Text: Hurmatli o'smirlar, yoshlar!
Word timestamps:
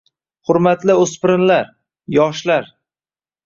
Hurmatli 0.51 0.95
o'smirlar, 1.03 1.71
yoshlar! 2.19 2.77